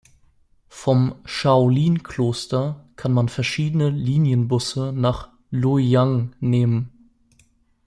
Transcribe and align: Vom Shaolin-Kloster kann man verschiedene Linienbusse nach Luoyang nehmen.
Vom 0.69 1.13
Shaolin-Kloster 1.25 2.89
kann 2.95 3.11
man 3.13 3.29
verschiedene 3.29 3.91
Linienbusse 3.91 4.91
nach 4.93 5.29
Luoyang 5.51 6.35
nehmen. 6.39 7.11